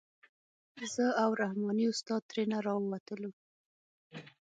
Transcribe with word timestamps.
زه 0.93 1.05
او 1.23 1.29
رحماني 1.41 1.85
استاد 1.93 2.21
ترېنه 2.29 2.57
راووتلو. 2.65 3.31